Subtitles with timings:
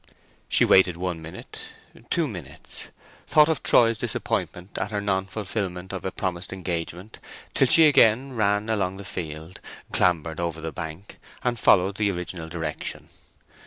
[0.49, 6.51] She waited one minute—two minutes—thought of Troy's disappointment at her non fulfilment of a promised
[6.51, 7.19] engagement,
[7.53, 9.61] till she again ran along the field,
[9.91, 13.09] clambered over the bank, and followed the original direction.